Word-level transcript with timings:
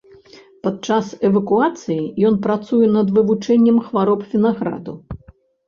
Падчас 0.67 1.11
эвакуацыі 1.29 2.01
ён 2.31 2.41
працуе 2.47 2.81
над 2.97 3.13
вывучэннем 3.21 3.81
хвароб 3.91 4.27
вінаграду. 4.35 5.01